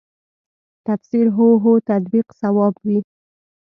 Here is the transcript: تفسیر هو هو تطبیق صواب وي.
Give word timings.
تفسیر 0.87 1.25
هو 1.35 1.47
هو 1.63 1.73
تطبیق 1.89 2.27
صواب 2.41 2.73
وي. 2.87 2.97